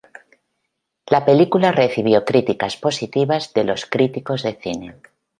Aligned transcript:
La 1.05 1.23
película 1.25 1.71
recibió 1.71 2.25
críticas 2.25 2.75
positivas 2.75 3.53
de 3.53 3.65
los 3.65 3.85
críticos 3.85 4.41
de 4.41 4.55
cine. 4.55 4.95